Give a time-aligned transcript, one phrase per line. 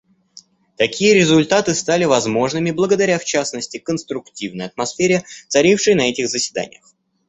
[0.77, 6.91] Такие результаты стали возможными благодаря, в частности, конструктивной атмосфере, царившей на этих заседаниях.